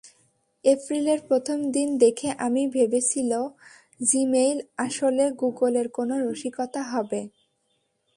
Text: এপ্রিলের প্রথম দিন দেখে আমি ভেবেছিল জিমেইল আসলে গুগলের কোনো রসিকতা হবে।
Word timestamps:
এপ্রিলের 0.65 1.19
প্রথম 1.27 1.57
দিন 1.71 1.89
দেখে 1.97 2.29
আমি 2.39 2.63
ভেবেছিল 2.67 3.31
জিমেইল 3.99 4.57
আসলে 4.77 5.23
গুগলের 5.41 5.87
কোনো 5.89 6.15
রসিকতা 6.25 6.81
হবে। 6.91 7.21